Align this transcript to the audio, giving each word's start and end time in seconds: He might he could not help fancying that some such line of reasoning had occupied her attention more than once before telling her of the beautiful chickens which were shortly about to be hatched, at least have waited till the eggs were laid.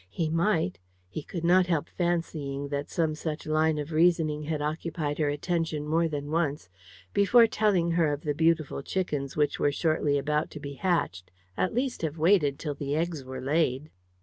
He 0.09 0.29
might 0.31 0.79
he 1.09 1.21
could 1.21 1.43
not 1.43 1.67
help 1.67 1.87
fancying 1.87 2.69
that 2.69 2.89
some 2.89 3.13
such 3.13 3.45
line 3.45 3.77
of 3.77 3.91
reasoning 3.91 4.41
had 4.45 4.59
occupied 4.59 5.19
her 5.19 5.29
attention 5.29 5.85
more 5.85 6.07
than 6.07 6.31
once 6.31 6.69
before 7.13 7.45
telling 7.45 7.91
her 7.91 8.11
of 8.11 8.21
the 8.21 8.33
beautiful 8.33 8.81
chickens 8.81 9.37
which 9.37 9.59
were 9.59 9.71
shortly 9.71 10.17
about 10.17 10.49
to 10.49 10.59
be 10.59 10.73
hatched, 10.73 11.29
at 11.55 11.75
least 11.75 12.01
have 12.01 12.17
waited 12.17 12.57
till 12.57 12.73
the 12.73 12.95
eggs 12.95 13.23
were 13.23 13.41
laid. 13.41 13.91